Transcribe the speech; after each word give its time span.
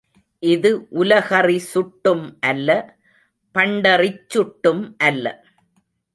இது 0.43 0.69
உலகறி 1.01 1.57
சுட்டும் 1.73 2.25
அல்ல 2.41 2.69
பண்டறிச் 3.55 4.25
சுட்டும் 4.27 4.83
அல்ல. 4.97 5.25